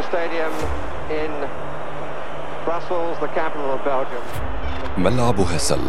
Stadium 0.00 0.52
in 1.10 1.32
Brussels, 2.64 3.18
the 3.20 3.28
capital 3.28 3.72
of 3.76 3.84
Belgium. 3.84 4.22
ملعب 4.98 5.40
هسل 5.40 5.80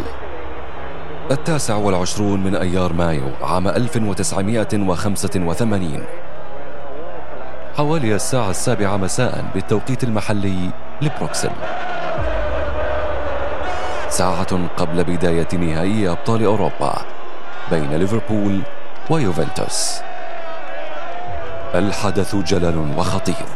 التاسع 1.30 1.76
والعشرون 1.76 2.44
من 2.44 2.56
أيار 2.56 2.92
مايو 2.92 3.30
عام 3.42 3.68
1985 3.68 6.04
حوالي 7.76 8.14
الساعة 8.14 8.50
السابعة 8.50 8.96
مساء 8.96 9.44
بالتوقيت 9.54 10.04
المحلي 10.04 10.70
لبروكسل. 11.02 11.50
ساعة 14.08 14.68
قبل 14.76 15.04
بداية 15.04 15.48
نهائي 15.52 16.10
أبطال 16.10 16.44
أوروبا 16.44 16.94
بين 17.70 17.94
ليفربول 17.94 18.60
ويوفنتوس. 19.10 20.00
الحدث 21.74 22.36
جلل 22.36 22.92
وخطير. 22.96 23.46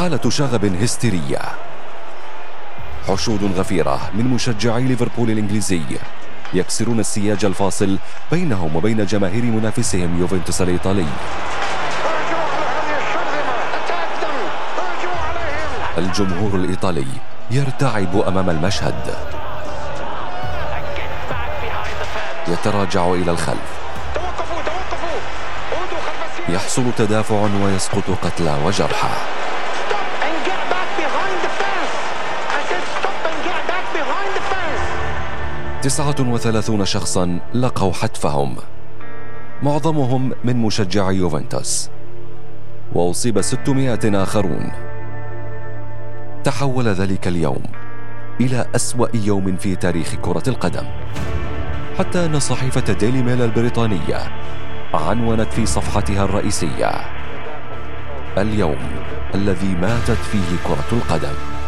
حالة 0.00 0.30
شغب 0.30 0.64
هستيرية. 0.82 1.38
حشود 3.08 3.52
غفيرة 3.58 4.10
من 4.14 4.24
مشجعي 4.24 4.82
ليفربول 4.82 5.30
الإنجليزي. 5.30 5.82
يكسرون 6.54 7.00
السياج 7.00 7.44
الفاصل 7.44 7.98
بينهم 8.32 8.76
وبين 8.76 9.06
جماهير 9.06 9.42
منافسهم 9.42 10.20
يوفنتوس 10.20 10.62
الإيطالي. 10.62 11.06
الجمهور 15.98 16.54
الإيطالي 16.54 17.06
يرتعب 17.50 18.16
أمام 18.16 18.50
المشهد. 18.50 19.14
يتراجع 22.48 23.06
إلى 23.06 23.30
الخلف. 23.30 23.70
يحصل 26.48 26.84
تدافع 26.98 27.48
ويسقط 27.64 28.10
قتلى 28.22 28.58
وجرحى. 28.64 29.40
تسعة 35.82 36.14
وثلاثون 36.20 36.84
شخصا 36.84 37.38
لقوا 37.54 37.92
حتفهم. 37.92 38.56
معظمهم 39.62 40.32
من 40.44 40.56
مشجعي 40.56 41.16
يوفنتوس. 41.16 41.90
وأصيب 42.92 43.40
ستمائة 43.40 44.22
آخرون. 44.22 44.72
تحول 46.44 46.88
ذلك 46.88 47.28
اليوم 47.28 47.62
إلى 48.40 48.66
أسوأ 48.74 49.06
يوم 49.14 49.56
في 49.56 49.76
تاريخ 49.76 50.14
كرة 50.14 50.42
القدم. 50.48 50.84
حتى 51.98 52.26
أن 52.26 52.38
صحيفة 52.38 52.92
ديلي 52.92 53.22
ميل 53.22 53.42
البريطانية 53.42 54.18
عنونت 54.94 55.52
في 55.52 55.66
صفحتها 55.66 56.24
الرئيسية. 56.24 56.90
اليوم 58.38 58.78
الذي 59.34 59.74
ماتت 59.74 60.10
فيه 60.10 60.56
كرة 60.66 60.98
القدم. 60.98 61.59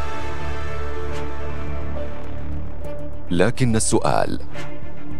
لكن 3.32 3.76
السؤال 3.76 4.40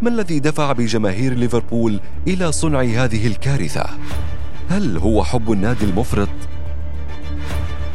ما 0.03 0.09
الذي 0.09 0.39
دفع 0.39 0.73
بجماهير 0.73 1.35
ليفربول 1.35 2.01
إلى 2.27 2.53
صنع 2.53 2.81
هذه 2.81 3.27
الكارثة؟ 3.27 3.87
هل 4.71 4.99
هو 4.99 5.25
حب 5.25 5.53
النادي 5.53 5.85
المفرط؟ 5.85 6.29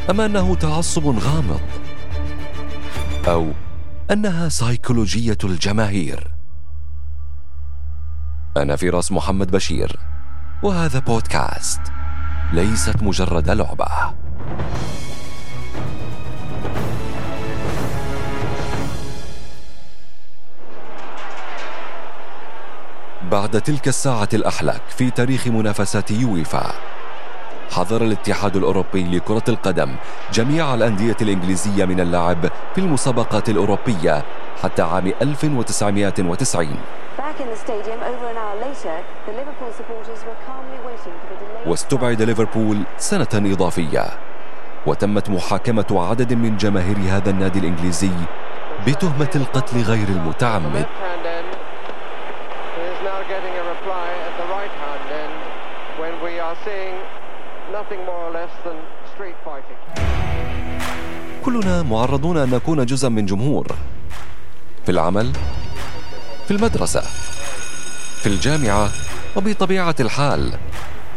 أم 0.10 0.22
أنه 0.22 0.56
تعصب 0.56 1.06
غامض؟ 1.06 1.62
أو 3.28 3.52
أنها 4.12 4.50
سيكولوجية 4.50 5.38
الجماهير؟ 5.44 6.32
أنا 8.58 8.76
فراس 8.76 9.12
محمد 9.12 9.52
بشير 9.52 10.00
وهذا 10.64 11.00
بودكاست 11.00 11.82
ليست 12.54 13.04
مجرد 13.04 13.50
لعبة 13.50 13.88
بعد 23.32 23.62
تلك 23.62 23.88
الساعة 23.88 24.30
الأحلك 24.34 24.82
في 24.90 25.12
تاريخ 25.12 25.48
منافسات 25.48 26.12
يويفا 26.12 26.72
حظر 27.72 28.02
الاتحاد 28.02 28.56
الأوروبي 28.56 29.04
لكرة 29.04 29.44
القدم 29.50 29.96
جميع 30.34 30.74
الأندية 30.74 31.16
الإنجليزية 31.22 31.86
من 31.86 32.00
اللعب 32.00 32.46
في 32.76 32.82
المسابقات 32.82 33.50
الأوروبية 33.50 34.24
حتى 34.64 34.82
عام 34.82 35.14
1990 35.22 36.76
واستبعد 41.66 42.22
ليفربول 42.22 42.84
سنة 42.98 43.28
إضافية. 43.36 44.06
وتمت 44.86 45.30
محاكمة 45.30 46.08
عدد 46.10 46.34
من 46.34 46.58
جماهير 46.58 46.98
هذا 47.10 47.30
النادي 47.30 47.60
الإنجليزي 47.60 48.12
بتهمة 48.88 49.30
القتل 49.36 49.82
غير 49.82 50.08
المتعمد. 50.08 50.86
كلنا 61.46 61.84
معرضون 61.84 62.38
أن 62.38 62.50
نكون 62.50 62.86
جزءا 62.86 63.10
من 63.10 63.26
جمهور. 63.26 63.68
في 64.86 64.92
العمل 64.92 65.34
في 66.46 66.52
المدرسة 66.52 67.02
في 68.22 68.26
الجامعة 68.28 68.90
وبطبيعة 69.36 69.96
الحال 70.00 70.54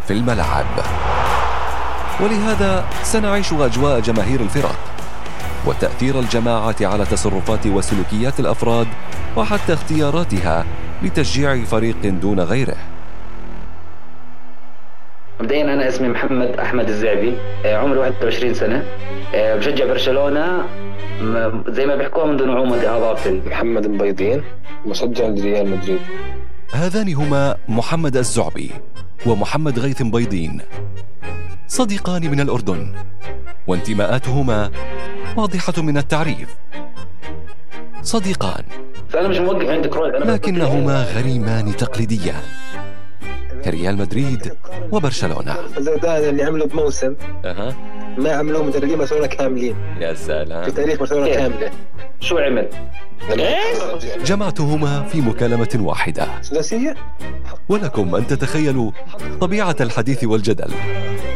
في 0.07 0.13
الملعب. 0.13 0.67
ولهذا 2.21 2.85
سنعيش 3.03 3.53
أجواء 3.53 4.01
جماهير 4.01 4.41
الفرق 4.41 4.79
وتأثير 5.67 6.21
الجماعة 6.21 6.77
على 6.81 7.05
تصرفات 7.05 7.67
وسلوكيات 7.67 8.41
الأفراد 8.41 8.87
وحتى 9.37 9.73
اختياراتها 9.75 10.65
لتشجيع 11.03 11.65
فريق 11.65 11.97
دون 12.07 12.41
غيره. 12.41 12.77
مبدئيا 15.41 15.63
أنا 15.75 15.89
اسمي 15.89 16.09
محمد 16.09 16.49
أحمد 16.49 16.89
الزعبي 16.89 17.35
آه، 17.65 17.77
عمري 17.77 17.99
21 17.99 18.55
سنة. 18.55 18.85
آه، 19.35 19.57
بشجع 19.57 19.87
برشلونة 19.87 20.65
زي 21.69 21.87
ما 21.87 21.97
بيحكوها 21.97 22.27
منذ 22.27 22.47
نعومة 22.47 22.77
اظافري 22.77 23.43
محمد 23.47 23.87
مبيضين 23.87 24.43
مشجع 24.87 25.27
لريال 25.27 25.71
مدريد. 25.71 25.99
هذان 26.75 27.15
هما 27.15 27.57
محمد 27.69 28.17
الزعبي 28.17 28.71
ومحمد 29.27 29.79
غيث 29.79 30.03
مبيضين 30.03 30.61
صديقان 31.69 32.31
من 32.31 32.41
الأردن 32.41 32.93
وانتماءاتهما 33.67 34.71
واضحة 35.37 35.83
من 35.83 35.97
التعريف. 35.97 36.57
صديقان. 38.03 38.65
أنا 39.15 39.29
مش 39.29 39.39
موقف 39.39 39.69
عند 39.69 39.87
لكنهما 40.25 41.03
غريمان 41.03 41.77
تقليديان 41.77 42.43
كريال 43.65 43.97
مدريد 43.97 44.53
وبرشلونة. 44.93 45.57
زيدان 45.79 46.29
اللي 46.29 46.43
عملوا 46.43 46.67
بموسم. 46.67 47.15
أها. 47.45 47.75
ما 48.19 48.33
عملوا 48.33 48.65
مدربين 48.65 48.99
برشلونة 48.99 49.27
كاملين. 49.27 49.77
يا 50.01 50.15
سلام. 50.15 50.65
في 50.65 50.71
تاريخ 50.71 50.99
برشلونة 50.99 51.27
كاملة 51.27 51.71
شو 52.21 52.39
عمل؟ 52.39 52.69
جمعتهما 54.25 55.03
في 55.03 55.21
مكالمة 55.21 55.79
واحدة. 55.81 56.27
ثلاثية 56.43 56.97
ولكم 57.69 58.15
أن 58.15 58.27
تتخيلوا 58.27 58.91
طبيعة 59.41 59.77
الحديث 59.81 60.25
والجدل 60.25 60.71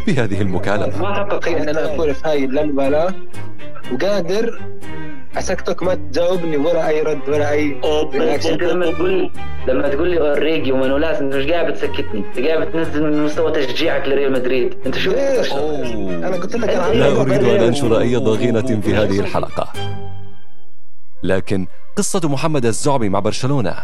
بهذه 0.06 0.41
المكالمة. 0.41 1.02
ما 1.02 1.28
تتخيل 1.30 1.56
أن 1.56 1.68
أنا 1.68 1.94
أكون 1.94 2.12
في 2.12 2.28
هاي 2.28 2.44
المباراة 2.44 3.14
وقادر 3.92 4.60
أسكتك 5.39 5.83
ما 5.83 5.95
تجاوبني 5.95 6.56
ولا 6.56 6.89
أي 6.89 7.03
رد 7.03 7.28
ولا 7.28 7.50
أي 7.50 7.77
أنت 8.15 8.62
لما 8.62 8.93
تقول 8.93 9.31
لما 9.69 9.89
تقول 9.89 10.11
لي 10.11 10.21
اوريجي 10.21 10.72
ومانولاس 10.72 11.19
أنت 11.21 11.34
مش 11.34 11.47
قاعد 11.47 11.67
بتسكتني؟ 11.67 12.25
أنت 12.28 12.47
قاعد 12.47 12.67
بتنزل 12.67 13.03
من 13.03 13.25
مستوى 13.25 13.53
تشجيعك 13.53 14.09
لريال 14.09 14.33
مدريد. 14.33 14.75
أنت 14.87 14.99
شو 14.99 15.10
أنا 15.10 16.36
قلت 16.36 16.57
لك 16.57 16.69
أنا 16.69 16.95
لا 16.95 17.21
أريد 17.21 17.45
أن 17.45 17.60
أنشر 17.60 18.01
أي 18.01 18.16
ضغينة 18.16 18.81
في 18.81 18.95
هذه 18.95 19.21
الحلقة. 19.21 19.72
لكن 21.22 21.66
قصة 21.97 22.28
محمد 22.28 22.66
الزعبي 22.66 23.09
مع 23.09 23.19
برشلونة 23.19 23.75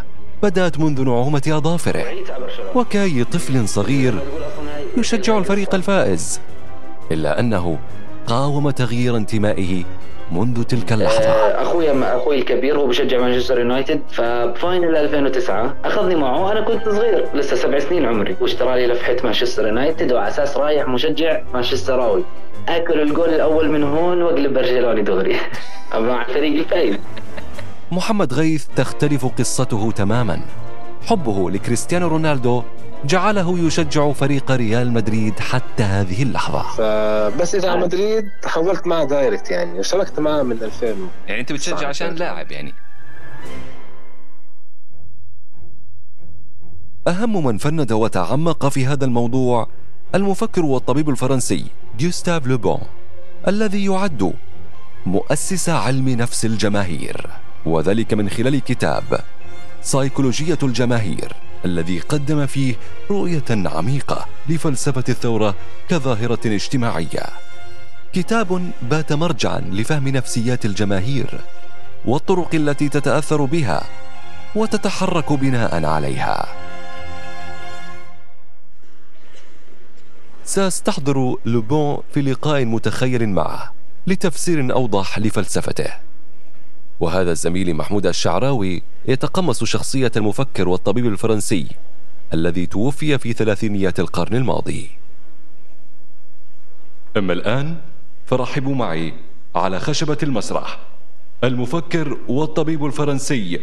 بدأت 0.43 0.79
منذ 0.81 1.05
نعومة 1.05 1.43
أظافره. 1.49 2.05
وكاي 2.75 3.25
طفل 3.25 3.69
صغير 3.69 4.15
يشجع 4.97 5.39
الفريق 5.39 5.75
الفائز 5.75 6.41
إلا 7.13 7.41
أنه 7.41 7.79
قاوم 8.31 8.71
تغيير 8.71 9.17
انتمائه 9.17 9.85
منذ 10.33 10.63
تلك 10.63 10.93
اللحظة. 10.93 11.21
آه، 11.21 11.63
أخوي 11.63 12.05
أخوي 12.05 12.39
الكبير 12.39 12.79
هو 12.79 12.87
بشجع 12.87 13.21
مانشستر 13.21 13.59
يونايتد. 13.59 14.01
فب 14.11 14.35
final 14.35 14.97
2009 14.97 15.77
أخذني 15.85 16.15
معه. 16.15 16.53
أنا 16.53 16.61
كنت 16.61 16.89
صغير 16.89 17.27
لسه 17.35 17.57
سبع 17.57 17.79
سنين 17.79 18.05
عمري. 18.05 18.37
واشترى 18.41 18.75
لي 18.75 18.93
لفحة 18.93 19.17
مانشستر 19.25 19.67
يونايتد 19.67 20.13
وعلى 20.13 20.29
أساس 20.29 20.57
رايح 20.57 20.89
مشجع 20.89 21.41
مانشستراوي. 21.55 22.25
أكل 22.69 23.01
الجول 23.01 23.29
الأول 23.29 23.69
من 23.71 23.83
هون 23.83 24.23
وأقلب 24.23 24.55
برشلوني 24.55 25.03
دغري. 25.03 25.37
مع 25.95 26.27
الفريق 26.27 26.59
الفايز 26.59 26.97
محمد 27.93 28.35
غيث 28.35 28.67
تختلف 28.77 29.27
قصته 29.27 29.91
تماما. 29.91 30.41
حبه 31.07 31.51
لكريستيانو 31.51 32.09
رونالدو 32.09 32.63
جعله 33.05 33.59
يشجع 33.59 34.13
فريق 34.13 34.51
ريال 34.51 34.93
مدريد 34.93 35.41
حتى 35.41 35.83
هذه 35.83 36.23
اللحظة. 36.23 36.63
فبس 36.63 37.55
إذا 37.55 37.71
على 37.71 37.81
مدريد 37.81 38.25
تحولت 38.43 38.87
معه 38.87 39.05
direct 39.05 39.51
يعني 39.51 39.81
اشتركت 39.81 40.21
معه 40.21 40.43
من 40.43 40.63
2000 40.63 40.87
يعني 41.29 41.41
أنت 41.41 41.53
بتشجع 41.53 41.89
عشان 41.89 42.15
لاعب 42.15 42.53
يعني. 42.53 42.75
أهم 47.09 47.45
من 47.45 47.59
فند 47.59 47.93
وتعمق 47.93 48.69
في 48.69 48.87
هذا 48.87 49.05
الموضوع 49.05 49.69
المفكر 50.15 50.65
والطبيب 50.65 51.09
الفرنسي 51.11 51.67
جوستاف 51.99 52.47
لوبون 52.47 52.81
الذي 53.49 53.85
يعد 53.85 54.33
مؤسس 55.07 55.69
علم 55.69 56.09
نفس 56.09 56.45
الجماهير 56.45 57.31
وذلك 57.67 58.15
من 58.15 58.29
خلال 58.29 58.61
كتاب 58.65 59.21
سيكولوجية 59.83 60.59
الجماهير. 60.63 61.37
الذي 61.65 61.99
قدم 61.99 62.47
فيه 62.47 62.75
رؤية 63.11 63.45
عميقة 63.51 64.27
لفلسفة 64.49 65.05
الثورة 65.09 65.55
كظاهرة 65.89 66.41
اجتماعية. 66.47 67.27
كتاب 68.13 68.71
بات 68.83 69.13
مرجعا 69.13 69.61
لفهم 69.61 70.09
نفسيات 70.09 70.65
الجماهير 70.65 71.41
والطرق 72.05 72.55
التي 72.55 72.89
تتأثر 72.89 73.45
بها 73.45 73.83
وتتحرك 74.55 75.33
بناء 75.33 75.85
عليها. 75.85 76.47
سأستحضر 80.45 81.37
لوبون 81.45 81.99
في 82.15 82.23
لقاء 82.23 82.65
متخيل 82.65 83.29
معه 83.29 83.73
لتفسير 84.07 84.73
أوضح 84.75 85.19
لفلسفته. 85.19 86.10
وهذا 87.01 87.31
الزميل 87.31 87.75
محمود 87.75 88.07
الشعراوي 88.07 88.83
يتقمص 89.09 89.65
شخصية 89.65 90.13
المفكر 90.17 90.69
والطبيب 90.69 91.07
الفرنسي 91.07 91.67
الذي 92.35 92.67
توفي 92.67 93.19
في 93.19 93.33
ثلاثينيات 93.33 94.01
القرن 94.01 94.37
الماضي. 94.37 94.91
أما 97.17 97.33
الآن 97.33 97.77
فرحبوا 98.27 98.75
معي 98.75 99.15
على 99.57 99.81
خشبة 99.81 100.19
المسرح. 100.23 100.79
المفكر 101.45 102.19
والطبيب 102.29 102.87
الفرنسي 102.87 103.61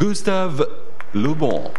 جوستاف 0.00 0.66
لوبون. 1.14 1.70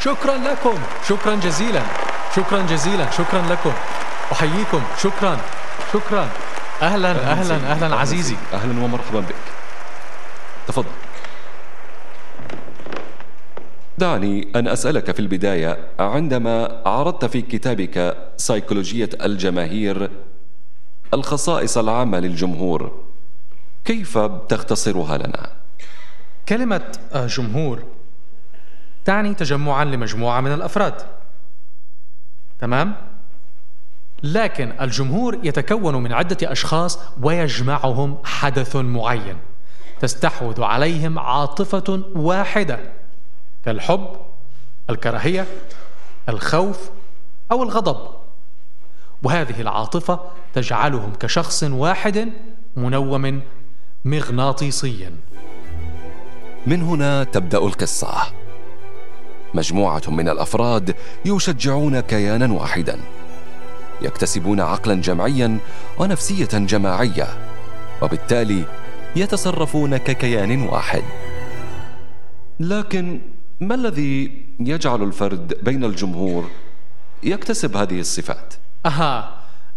شكرا 0.00 0.36
لكم. 0.36 0.78
شكرا 1.08 1.34
جزيلا. 1.34 1.82
شكرا 2.36 2.66
جزيلا. 2.66 3.10
شكرا 3.10 3.42
لكم. 3.50 3.72
أحييكم. 4.32 4.82
شكرا. 5.02 5.40
شكرا. 5.92 6.28
أهلا 6.84 7.10
أهلا 7.10 7.54
أهلا, 7.54 7.72
أهلا 7.72 7.96
عزيزي. 7.96 8.36
أهلا 8.52 8.84
ومرحبا 8.84 9.20
بك. 9.20 9.34
تفضل. 10.66 10.90
دعني 13.98 14.48
أن 14.56 14.68
أسألك 14.68 15.10
في 15.10 15.20
البداية 15.20 15.78
عندما 15.98 16.82
عرضت 16.86 17.24
في 17.24 17.42
كتابك 17.42 18.16
سيكولوجية 18.36 19.08
الجماهير 19.22 20.10
الخصائص 21.14 21.78
العامة 21.78 22.18
للجمهور 22.18 23.04
كيف 23.84 24.18
تختصرها 24.18 25.18
لنا؟ 25.18 25.50
كلمة 26.48 26.92
جمهور 27.14 27.82
تعني 29.04 29.34
تجمعا 29.34 29.84
لمجموعة 29.84 30.40
من 30.40 30.52
الأفراد. 30.52 30.94
تمام؟ 32.60 32.94
لكن 34.22 34.72
الجمهور 34.80 35.38
يتكون 35.42 35.94
من 35.94 36.12
عدة 36.12 36.52
أشخاص 36.52 36.98
ويجمعهم 37.22 38.18
حدث 38.24 38.76
معين 38.76 39.36
تستحوذ 40.00 40.62
عليهم 40.62 41.18
عاطفة 41.18 42.02
واحدة 42.14 42.78
كالحب 43.64 44.06
الكراهية 44.90 45.46
الخوف 46.28 46.90
أو 47.52 47.62
الغضب. 47.62 48.08
وهذه 49.22 49.60
العاطفة 49.60 50.20
تجعلهم 50.54 51.12
كشخص 51.20 51.62
واحد 51.62 52.32
منوم 52.76 53.42
مغناطيسيا. 54.04 55.10
من 56.66 56.82
هنا 56.82 57.24
تبدأ 57.24 57.58
القصة. 57.58 58.22
مجموعة 59.54 60.02
من 60.08 60.28
الأفراد 60.28 60.94
يشجعون 61.24 62.00
كيانا 62.00 62.52
واحدا. 62.52 63.00
يكتسبون 64.02 64.60
عقلا 64.60 64.94
جمعيا 64.94 65.58
ونفسية 65.98 66.48
جماعية 66.52 67.26
وبالتالي 68.02 68.64
يتصرفون 69.16 69.96
ككيان 69.96 70.62
واحد. 70.62 71.02
لكن 72.60 73.20
ما 73.60 73.74
الذي 73.74 74.44
يجعل 74.60 75.02
الفرد 75.02 75.58
بين 75.62 75.84
الجمهور 75.84 76.50
يكتسب 77.22 77.76
هذه 77.76 78.00
الصفات؟ 78.00 78.54
أها 78.86 79.34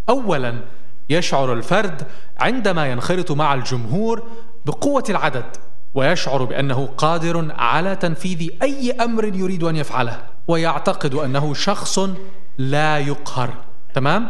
اولا 0.10 0.60
يشعر 1.10 1.54
الفرد 1.54 2.08
عندما 2.40 2.88
ينخرط 2.88 3.32
مع 3.32 3.54
الجمهور 3.54 4.24
بقوة 4.66 5.04
العدد 5.10 5.46
ويشعر 5.94 6.44
بأنه 6.44 6.90
قادر 6.98 7.52
على 7.58 7.96
تنفيذ 7.96 8.50
أي 8.62 8.92
أمر 8.92 9.26
يريد 9.26 9.64
أن 9.64 9.76
يفعله 9.76 10.24
ويعتقد 10.48 11.14
أنه 11.16 11.54
شخص 11.54 12.00
لا 12.58 12.98
يقهر. 12.98 13.54
تمام؟ 13.98 14.30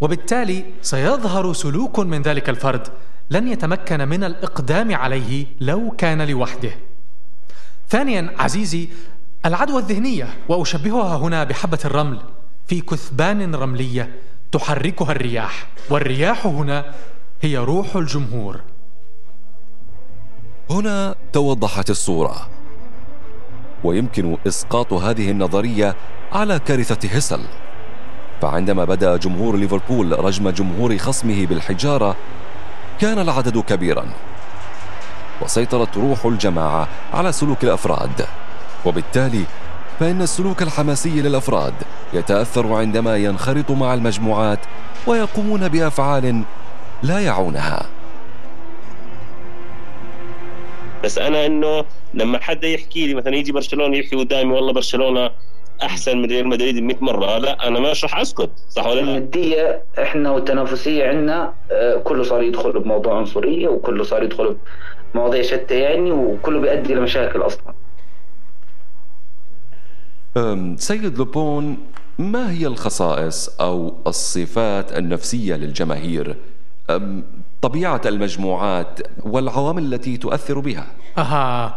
وبالتالي 0.00 0.64
سيظهر 0.82 1.52
سلوك 1.52 1.98
من 1.98 2.22
ذلك 2.22 2.48
الفرد 2.48 2.88
لن 3.30 3.48
يتمكن 3.48 4.08
من 4.08 4.24
الإقدام 4.24 4.94
عليه 4.94 5.46
لو 5.60 5.90
كان 5.98 6.22
لوحده. 6.22 6.70
ثانيا 7.88 8.34
عزيزي 8.38 8.88
العدوى 9.44 9.78
الذهنية 9.78 10.28
وأشبهها 10.48 11.16
هنا 11.16 11.44
بحبة 11.44 11.78
الرمل 11.84 12.20
في 12.66 12.80
كثبان 12.80 13.54
رملية 13.54 14.10
تحركها 14.52 15.12
الرياح 15.12 15.66
والرياح 15.90 16.46
هنا 16.46 16.94
هي 17.42 17.56
روح 17.56 17.96
الجمهور. 17.96 18.60
هنا 20.70 21.14
توضحت 21.32 21.90
الصورة 21.90 22.48
ويمكن 23.84 24.36
إسقاط 24.46 24.92
هذه 24.92 25.30
النظرية 25.30 25.96
على 26.32 26.58
كارثة 26.58 27.08
هيسل. 27.14 27.40
فعندما 28.42 28.84
بدا 28.84 29.16
جمهور 29.16 29.56
ليفربول 29.56 30.24
رجم 30.24 30.50
جمهور 30.50 30.98
خصمه 30.98 31.46
بالحجارة 31.46 32.16
كان 33.00 33.18
العدد 33.18 33.58
كبيرا. 33.58 34.06
وسيطرت 35.42 35.96
روح 35.96 36.26
الجماعة 36.26 36.88
على 37.12 37.32
سلوك 37.32 37.64
الأفراد. 37.64 38.26
وبالتالي 38.84 39.44
فإن 40.00 40.22
السلوك 40.22 40.62
الحماسي 40.62 41.22
للأفراد 41.22 41.74
يتأثر 42.12 42.72
عندما 42.72 43.16
ينخرط 43.16 43.70
مع 43.70 43.94
المجموعات 43.94 44.58
ويقومون 45.06 45.68
بأفعال 45.68 46.42
لا 47.02 47.18
يعونها. 47.20 47.86
بس 51.04 51.18
أنا 51.18 51.46
إنه 51.46 51.84
لما 52.14 52.38
حدا 52.38 52.68
يحكي 52.68 53.06
لي 53.06 53.14
مثلا 53.14 53.36
يجي 53.36 53.52
برشلونة 53.52 53.96
يحكي 53.96 54.16
قدامي 54.16 54.52
والله 54.52 54.72
برشلونة 54.72 55.30
أحسن 55.82 56.18
من 56.18 56.24
ريال 56.24 56.48
مدريد 56.48 56.82
100 56.82 56.96
مرة. 57.00 57.38
لا 57.38 57.66
أنا 57.68 57.80
مش 57.80 58.04
راح 58.04 58.18
أسكت. 58.18 58.50
صح 58.68 58.86
ولا 58.86 59.00
لا؟ 59.00 59.16
النديه 59.16 59.82
إحنا 60.02 60.30
والتنافسية 60.30 61.08
عندنا 61.08 61.54
آه، 61.70 61.96
كله 61.96 62.22
صار 62.22 62.42
يدخل 62.42 62.72
بموضوع 62.80 63.18
عنصرية 63.18 63.68
وكله 63.68 64.04
صار 64.04 64.22
يدخل 64.22 64.56
بمواضيع 65.14 65.42
شتى 65.42 65.80
يعني 65.80 66.12
وكله 66.12 66.60
بيؤدي 66.60 66.94
لمشاكل 66.94 67.40
أصلا. 67.42 67.74
سيد 70.76 71.18
لوبون 71.18 71.78
ما 72.18 72.50
هي 72.52 72.66
الخصائص 72.66 73.60
أو 73.60 73.94
الصفات 74.06 74.92
النفسية 74.98 75.54
للجماهير؟ 75.54 76.36
طبيعة 77.62 78.00
المجموعات 78.06 79.00
والعوامل 79.22 79.94
التي 79.94 80.16
تؤثر 80.16 80.58
بها؟ 80.58 80.86
أها 81.18 81.76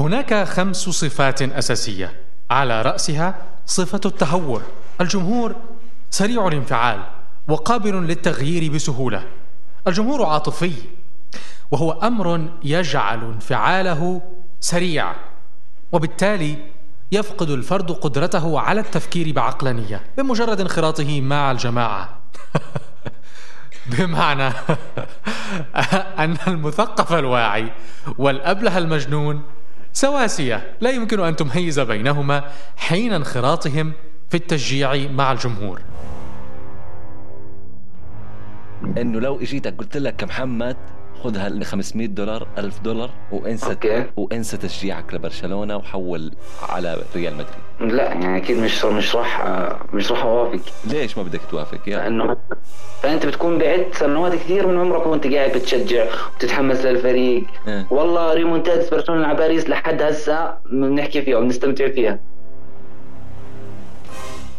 هناك 0.00 0.34
خمس 0.44 0.76
صفات 0.76 1.42
أساسية. 1.42 2.12
على 2.52 2.82
رأسها 2.82 3.34
صفة 3.66 4.00
التهور. 4.06 4.62
الجمهور 5.00 5.56
سريع 6.10 6.48
الانفعال 6.48 7.00
وقابل 7.48 7.94
للتغيير 7.94 8.72
بسهولة. 8.72 9.24
الجمهور 9.86 10.24
عاطفي 10.24 10.72
وهو 11.70 11.92
أمر 11.92 12.48
يجعل 12.64 13.24
انفعاله 13.24 14.22
سريع 14.60 15.12
وبالتالي 15.92 16.58
يفقد 17.12 17.50
الفرد 17.50 17.92
قدرته 17.92 18.60
على 18.60 18.80
التفكير 18.80 19.32
بعقلانية 19.32 20.00
بمجرد 20.16 20.60
انخراطه 20.60 21.20
مع 21.20 21.50
الجماعة. 21.50 22.18
بمعنى 23.90 24.48
أن 26.24 26.36
المثقف 26.46 27.12
الواعي 27.12 27.72
والأبله 28.18 28.78
المجنون 28.78 29.42
سواسية. 29.92 30.76
لا 30.80 30.90
يمكن 30.90 31.20
أن 31.20 31.36
تميز 31.36 31.80
بينهما 31.80 32.44
حين 32.76 33.12
انخراطهم 33.12 33.92
في 34.30 34.36
التشجيع 34.36 34.94
مع 35.10 35.32
الجمهور. 35.32 35.80
إنه 38.98 39.20
لو 39.20 39.40
إجيتك 39.40 39.74
قلت 39.78 39.96
لك 39.96 40.24
محمد 40.24 40.76
خذها 41.24 41.46
ال 41.46 41.64
500 41.64 42.06
دولار 42.06 42.48
1000 42.58 42.80
دولار 42.80 43.10
وانسى 43.32 43.70
okay. 43.70 44.04
وانسى 44.16 44.56
تشجيعك 44.56 45.14
لبرشلونة 45.14 45.76
وحول 45.76 46.32
على 46.68 46.98
ريال 47.16 47.34
مدريد. 47.34 47.92
لا 47.94 48.02
يعني 48.02 48.36
أكيد 48.36 48.58
مش 48.58 48.84
مش 48.84 49.16
راح 49.16 49.44
مش 49.94 50.10
راح 50.10 50.24
أوافق. 50.24 50.60
ليش 50.84 51.18
ما 51.18 51.22
بدك 51.22 51.40
توافق؟ 51.50 51.88
يا 51.88 51.96
لأنه 51.96 52.36
أنت 53.02 53.26
بتكون 53.26 53.58
بعدت 53.58 53.94
سنوات 53.94 54.34
كثير 54.34 54.66
من 54.66 54.78
عمرك 54.78 55.06
وأنت 55.06 55.26
قاعد 55.26 55.52
بتشجع 55.52 56.06
وتتحمس 56.36 56.84
للفريق. 56.84 57.44
إيه. 57.68 57.86
والله 57.90 58.34
ريمونتاد 58.34 58.90
برشلونة 58.90 59.26
على 59.26 59.38
باريس 59.38 59.68
لحد 59.68 60.02
هسه 60.02 60.54
بنحكي 60.72 61.22
فيها 61.22 61.36
وبنستمتع 61.36 61.88
فيها. 61.88 62.18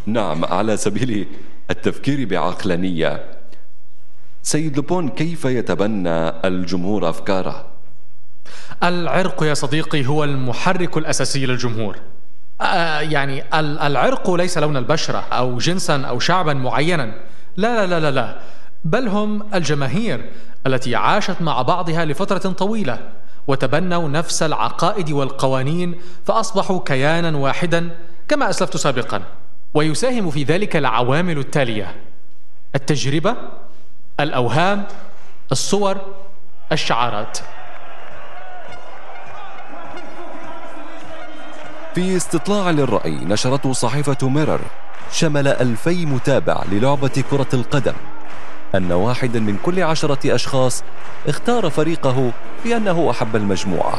نعم 0.05 0.45
على 0.45 0.77
سبيل 0.77 1.27
التفكير 1.71 2.27
بعقلانية 2.27 3.23
سيد 4.43 4.75
لوبون 4.75 5.09
كيف 5.09 5.45
يتبنى 5.45 6.29
الجمهور 6.47 7.09
أفكاره؟ 7.09 7.65
العرق 8.83 9.43
يا 9.43 9.53
صديقي 9.53 10.05
هو 10.05 10.23
المحرك 10.23 10.97
الأساسي 10.97 11.45
للجمهور. 11.45 11.97
آه 12.61 12.99
يعني 12.99 13.43
ال- 13.59 13.79
العرق 13.79 14.31
ليس 14.31 14.57
لون 14.57 14.77
البشرة 14.77 15.17
أو 15.17 15.57
جنسا 15.57 16.01
أو 16.01 16.19
شعبا 16.19 16.53
معينا. 16.53 17.13
لا 17.57 17.85
لا 17.85 17.87
لا 17.87 17.99
لا 17.99 18.11
لا. 18.11 18.39
بل 18.83 19.07
هم 19.07 19.43
الجماهير 19.53 20.29
التي 20.67 20.95
عاشت 20.95 21.41
مع 21.41 21.61
بعضها 21.61 22.05
لفترة 22.05 22.51
طويلة 22.51 23.09
وتبنوا 23.47 24.09
نفس 24.09 24.43
العقائد 24.43 25.11
والقوانين 25.11 25.95
فأصبحوا 26.25 26.79
كيانا 26.85 27.37
واحدا 27.37 27.89
كما 28.27 28.49
أسلفت 28.49 28.77
سابقا. 28.77 29.21
ويساهم 29.73 30.29
في 30.29 30.43
ذلك 30.43 30.75
العوامل 30.75 31.37
التالية 31.37 31.95
التجربة 32.75 33.35
الأوهام 34.19 34.83
الصور 35.51 35.97
الشعارات. 36.71 37.37
في 41.95 42.17
استطلاع 42.17 42.69
للرأي 42.69 43.11
نشرته 43.11 43.73
صحيفة 43.73 44.29
ميرر 44.29 44.59
شمل 45.11 45.47
ألفي 45.47 46.05
متابع 46.05 46.63
للعبة 46.71 47.23
كرة 47.31 47.47
القدم. 47.53 47.93
أن 48.75 48.91
واحدا 48.91 49.39
من 49.39 49.57
كل 49.63 49.83
عشرة 49.83 50.35
أشخاص 50.35 50.83
اختار 51.27 51.69
فريقه 51.69 52.31
لأنه 52.65 53.11
أحب 53.11 53.35
المجموعة. 53.35 53.97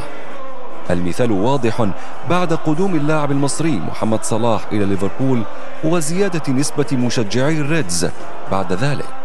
المثال 0.89 1.31
واضح 1.31 1.87
بعد 2.29 2.53
قدوم 2.53 2.95
اللاعب 2.95 3.31
المصري 3.31 3.71
محمد 3.71 4.23
صلاح 4.23 4.61
إلى 4.71 4.85
ليفربول 4.85 5.43
وزيادة 5.83 6.53
نسبة 6.53 6.87
مشجعي 6.91 7.57
الريدز 7.57 8.09
بعد 8.51 8.73
ذلك. 8.73 9.24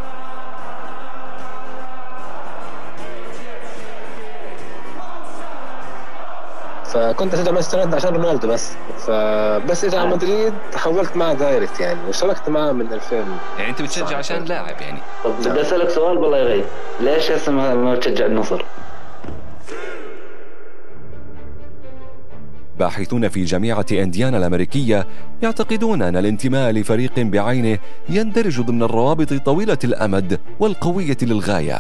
فكنت 7.10 7.34
اشجع 7.34 7.50
مانشستر 7.50 7.78
يونايتد 7.78 7.94
عشان 7.94 8.14
رونالدو 8.14 8.48
بس. 8.48 8.72
فبس 8.98 9.84
اجى 9.84 9.96
على 9.96 10.10
مدريد 10.10 10.52
تحولت 10.72 11.16
معه 11.16 11.34
direct 11.34 11.80
يعني 11.80 11.98
واشتركت 12.06 12.48
معه 12.48 12.72
من 12.72 12.92
2000 12.92 13.16
يعني 13.58 13.70
أنت 13.70 13.82
بتشجع 13.82 14.16
عشان 14.16 14.44
لاعب 14.44 14.80
يعني. 14.80 14.98
طب 15.24 15.30
بدي 15.40 15.60
أسألك 15.60 15.90
سؤال 15.90 16.18
بالله 16.18 16.38
يغيب. 16.38 16.64
ليش 17.00 17.30
هسه 17.30 17.52
ما 17.52 17.94
بتشجع 17.94 18.26
النصر؟ 18.26 18.64
باحثون 22.78 23.28
في 23.28 23.44
جامعة 23.44 23.86
إنديانا 23.92 24.38
الأمريكية 24.38 25.06
يعتقدون 25.42 26.02
أن 26.02 26.16
الانتماء 26.16 26.70
لفريق 26.70 27.12
بعينه 27.18 27.78
يندرج 28.08 28.60
ضمن 28.60 28.82
الروابط 28.82 29.32
طويلة 29.32 29.78
الأمد 29.84 30.40
والقوية 30.60 31.16
للغاية. 31.22 31.78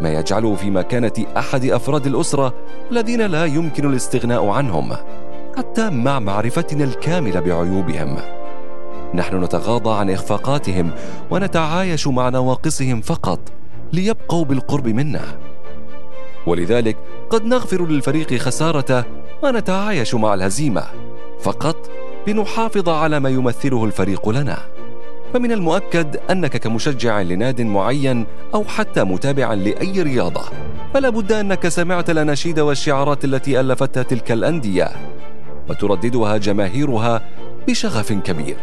ما 0.00 0.12
يجعله 0.12 0.54
في 0.54 0.70
مكانة 0.70 1.12
أحد 1.36 1.64
أفراد 1.64 2.06
الأسرة 2.06 2.54
الذين 2.90 3.20
لا 3.26 3.44
يمكن 3.44 3.90
الاستغناء 3.90 4.46
عنهم 4.46 4.92
حتى 5.56 5.90
مع 5.90 6.18
معرفتنا 6.18 6.84
الكاملة 6.84 7.40
بعيوبهم. 7.40 8.16
نحن 9.14 9.44
نتغاضى 9.44 9.90
عن 9.90 10.10
إخفاقاتهم 10.10 10.90
ونتعايش 11.30 12.06
مع 12.06 12.28
نواقصهم 12.28 13.00
فقط 13.00 13.40
ليبقوا 13.92 14.44
بالقرب 14.44 14.88
منا. 14.88 15.22
ولذلك 16.46 16.96
قد 17.30 17.44
نغفر 17.44 17.86
للفريق 17.86 18.34
خسارته 18.34 19.04
ونتعايش 19.42 20.14
مع 20.14 20.34
الهزيمة 20.34 20.84
فقط 21.40 21.90
لنحافظ 22.26 22.88
على 22.88 23.20
ما 23.20 23.28
يمثله 23.28 23.84
الفريق 23.84 24.28
لنا. 24.28 24.58
فمن 25.32 25.52
المؤكد 25.52 26.16
أنك 26.30 26.56
كمشجع 26.56 27.20
لناد 27.22 27.60
معين 27.60 28.26
أو 28.54 28.64
حتى 28.64 29.04
متابع 29.04 29.54
لأي 29.54 30.02
رياضة 30.02 30.42
فلا 30.94 31.10
بد 31.10 31.32
أنك 31.32 31.68
سمعت 31.68 32.10
الأناشيد 32.10 32.60
والشعارات 32.60 33.24
التي 33.24 33.60
الفتها 33.60 34.02
تلك 34.02 34.32
الأندية 34.32 34.90
وترددها 35.68 36.36
جماهيرها 36.36 37.22
بشغف 37.68 38.12
كبير. 38.12 38.56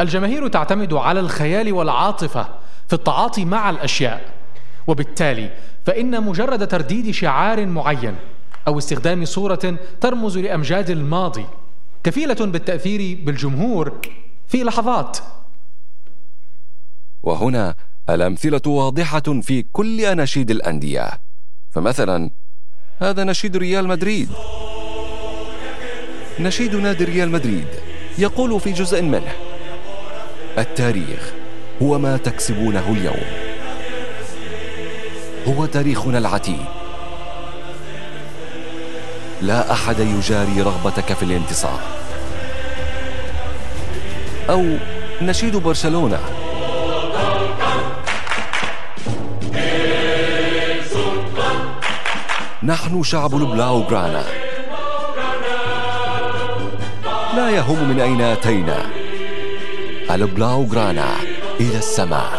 الجماهير 0.00 0.48
تعتمد 0.48 0.94
على 0.94 1.20
الخيال 1.20 1.72
والعاطفة 1.72 2.48
في 2.88 2.92
التعاطي 2.92 3.44
مع 3.44 3.70
الأشياء 3.70 4.20
وبالتالي 4.86 5.50
فإن 5.86 6.22
مجرد 6.22 6.68
ترديد 6.68 7.10
شعار 7.10 7.66
معين 7.66 8.14
أو 8.68 8.78
استخدام 8.78 9.24
صورة 9.24 9.76
ترمز 10.00 10.38
لأمجاد 10.38 10.90
الماضي 10.90 11.44
كفيلة 12.04 12.36
بالتأثير 12.40 13.18
بالجمهور 13.24 13.92
في 14.48 14.62
لحظات. 14.64 15.18
وهنا 17.22 17.74
الأمثلة 18.08 18.62
واضحة 18.66 19.40
في 19.42 19.62
كل 19.72 20.00
اناشيد 20.00 20.50
الأندية. 20.50 21.10
فمثلا 21.70 22.30
هذا 22.98 23.24
نشيد 23.24 23.56
ريال 23.56 23.88
مدريد. 23.88 24.28
نشيد 26.40 26.74
نادي 26.76 27.04
ريال 27.04 27.30
مدريد 27.30 27.66
يقول 28.18 28.60
في 28.60 28.72
جزء 28.72 29.02
منه 29.02 29.32
التاريخ 30.58 31.32
هو 31.82 31.98
ما 31.98 32.16
تكسبونه 32.16 32.92
اليوم. 32.92 33.46
هو 35.46 35.66
تاريخنا 35.66 36.18
العتيد. 36.18 36.66
لا 39.42 39.72
أحد 39.72 39.98
يجاري 39.98 40.62
رغبتك 40.62 41.12
في 41.12 41.22
الانتصار. 41.22 42.05
أو 44.50 44.64
نشيد 45.22 45.56
برشلونة. 45.56 46.18
نحن 52.62 53.02
شعب 53.02 53.36
البلاو 53.36 53.82
جرانا. 53.82 54.24
لا 57.36 57.50
يهم 57.50 57.88
من 57.88 58.00
أين 58.00 58.20
أتينا. 58.20 58.78
البلاو 60.10 60.64
جرانا 60.64 61.08
إلى 61.60 61.78
السماء. 61.78 62.30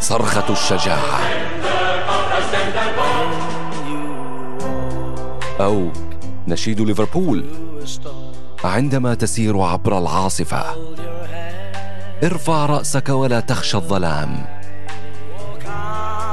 صرخة 0.00 0.52
الشجاعة. 0.52 1.20
أو 5.60 5.88
نشيد 6.48 6.80
ليفربول. 6.80 7.44
عندما 8.64 9.14
تسير 9.14 9.60
عبر 9.60 9.98
العاصفة 9.98 10.64
ارفع 12.24 12.66
رأسك 12.66 13.08
ولا 13.08 13.40
تخشى 13.40 13.76
الظلام. 13.76 14.46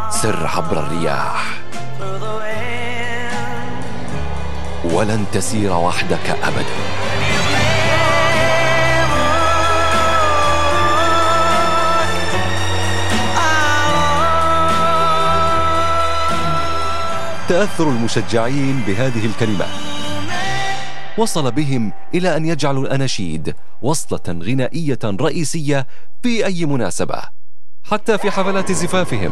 سر 0.10 0.48
عبر 0.48 0.79
الرياح. 0.79 1.43
ولن 4.84 5.25
تسير 5.31 5.74
وحدك 5.74 6.29
ابدا. 6.43 6.77
تأثر 17.50 17.89
المشجعين 17.89 18.84
بهذه 18.88 19.25
الكلمات. 19.25 19.96
وصل 21.17 21.51
بهم 21.51 21.93
إلى 22.15 22.38
أن 22.38 22.45
يجعلوا 22.45 22.83
الأناشيد 22.83 23.55
وصلة 23.81 24.39
غنائية 24.43 25.00
رئيسية 25.05 25.88
في 26.24 26.45
أي 26.45 26.65
مناسبة 26.65 27.21
حتى 27.83 28.17
في 28.17 28.31
حفلات 28.31 28.71
زفافهم. 28.71 29.31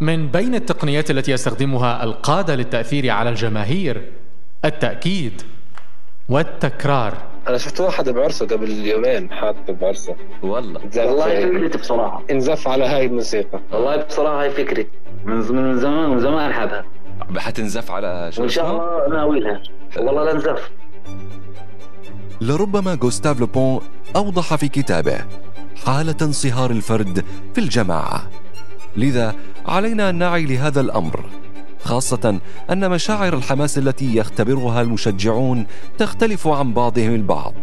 من 0.00 0.28
بين 0.28 0.54
التقنيات 0.54 1.10
التي 1.10 1.32
يستخدمها 1.32 2.04
القادة 2.04 2.54
للتأثير 2.54 3.10
على 3.10 3.30
الجماهير 3.30 4.12
التأكيد 4.64 5.42
والتكرار. 6.28 7.37
أنا 7.48 7.58
شفت 7.58 7.80
واحد 7.80 8.08
بعرسه 8.08 8.46
قبل 8.46 8.70
يومين 8.70 9.32
حاط 9.32 9.70
بعرسه. 9.70 10.16
والله. 10.42 10.80
والله 10.96 11.58
فكرتي 11.58 11.78
بصراحة. 11.78 12.22
انزف 12.30 12.68
على 12.68 12.84
هاي 12.84 13.06
الموسيقى. 13.06 13.60
والله 13.72 13.96
بصراحة 13.96 14.42
هاي 14.42 14.50
فكرتي. 14.50 14.88
من 15.24 15.42
زمان 15.42 16.10
من 16.10 16.20
زمان 16.20 16.52
حابها 16.52 16.84
حتنزف 17.36 17.90
على 17.90 18.30
وإن 18.38 18.48
شاء 18.48 18.70
الله 18.70 19.08
ناوي 19.16 19.40
لها 19.40 19.62
والله 19.96 20.32
لنزف 20.32 20.70
لربما 22.40 22.94
جوستاف 22.94 23.40
لوبون 23.40 23.80
أوضح 24.16 24.54
في 24.54 24.68
كتابه 24.68 25.18
حالة 25.86 26.14
انصهار 26.22 26.70
الفرد 26.70 27.24
في 27.54 27.60
الجماعة. 27.60 28.22
لذا 28.96 29.34
علينا 29.66 30.10
أن 30.10 30.14
نعي 30.14 30.46
لهذا 30.46 30.80
الأمر. 30.80 31.24
خاصة 31.84 32.38
أن 32.70 32.90
مشاعر 32.90 33.34
الحماس 33.34 33.78
التي 33.78 34.16
يختبرها 34.16 34.80
المشجعون 34.82 35.66
تختلف 35.98 36.48
عن 36.48 36.72
بعضهم 36.72 37.14
البعض 37.14 37.54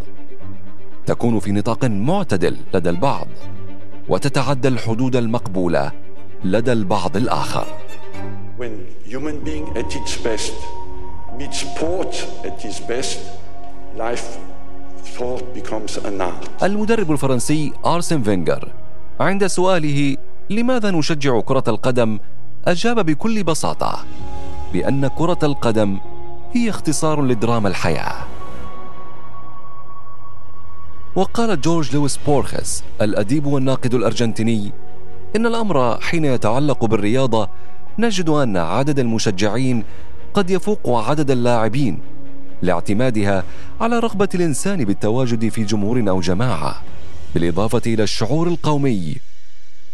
تكون 1.05 1.39
في 1.39 1.51
نطاق 1.51 1.85
معتدل 1.85 2.57
لدى 2.73 2.89
البعض 2.89 3.27
وتتعدى 4.09 4.67
الحدود 4.67 5.15
المقبولة 5.15 5.91
لدى 6.43 6.71
البعض 6.71 7.17
الآخر 7.17 7.65
When 8.57 8.73
human 9.13 9.43
being 9.43 9.67
at 9.77 9.89
its 9.99 10.15
best 10.27 10.53
meets 11.39 11.59
sport 11.65 12.13
at 12.47 12.57
its 12.65 12.79
best, 12.79 13.19
life 13.97 14.27
becomes 15.55 15.97
an 15.97 16.21
art. 16.21 16.63
المدرب 16.63 17.11
الفرنسي 17.11 17.73
آرسن 17.85 18.21
فينجر 18.21 18.71
عند 19.19 19.47
سؤاله 19.47 20.17
لماذا 20.49 20.91
نشجع 20.91 21.39
كرة 21.39 21.63
القدم 21.67 22.19
أجاب 22.67 23.05
بكل 23.05 23.43
بساطة 23.43 24.05
بأن 24.73 25.07
كرة 25.07 25.39
القدم 25.43 25.99
هي 26.53 26.69
اختصار 26.69 27.21
لدراما 27.21 27.69
الحياة. 27.69 28.15
وقال 31.15 31.61
جورج 31.61 31.95
لويس 31.95 32.19
بورخس 32.27 32.83
الأديب 33.01 33.45
والناقد 33.45 33.93
الأرجنتيني 33.93 34.71
إن 35.35 35.45
الأمر 35.45 36.01
حين 36.01 36.25
يتعلق 36.25 36.85
بالرياضة 36.85 37.49
نجد 37.99 38.29
أن 38.29 38.57
عدد 38.57 38.99
المشجعين 38.99 39.83
قد 40.33 40.49
يفوق 40.49 40.89
عدد 40.89 41.31
اللاعبين 41.31 41.99
لاعتمادها 42.61 43.43
على 43.81 43.99
رغبة 43.99 44.29
الإنسان 44.35 44.85
بالتواجد 44.85 45.49
في 45.49 45.63
جمهور 45.63 46.09
أو 46.09 46.19
جماعة 46.19 46.81
بالإضافة 47.35 47.81
إلى 47.85 48.03
الشعور 48.03 48.47
القومي 48.47 49.15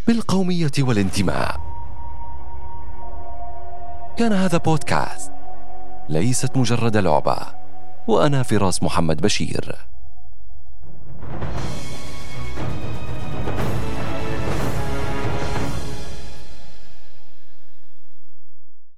بالقومية 0.08 0.72
والانتماء. 0.80 1.71
كان 4.18 4.34
هذا 4.34 4.58
بودكاست. 4.58 5.32
ليست 6.10 6.58
مجرد 6.58 6.98
لعبة. 6.98 7.38
وأنا 8.08 8.44
فراس 8.44 8.84
محمد 8.84 9.22
بشير. 9.22 9.76